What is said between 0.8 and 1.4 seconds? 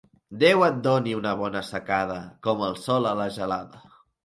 doni una